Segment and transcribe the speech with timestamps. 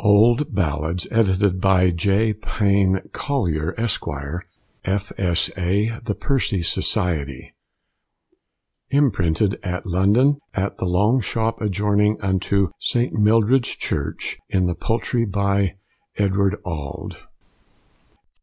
[0.00, 2.32] OLD BALLADS, Edited by J.
[2.32, 4.02] Payne Collier, Esq.,
[4.86, 6.00] F.S.A.
[6.04, 7.52] The Percy Society.
[8.88, 15.26] Imprinted at London at the Long Shop adjoyning unto Saint Mildreds Churche in the Pultrie
[15.26, 15.74] by
[16.16, 17.18] Edward Allde.